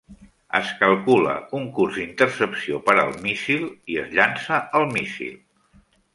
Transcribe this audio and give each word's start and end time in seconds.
Es 0.59 0.69
calcula 0.77 1.35
un 1.59 1.67
curs 1.75 1.99
d'intercepció 1.99 2.81
per 2.89 2.95
al 3.03 3.13
míssil 3.27 3.69
i 3.97 4.01
es 4.05 4.09
llança 4.17 4.61
el 4.81 4.89
míssil. 4.97 5.39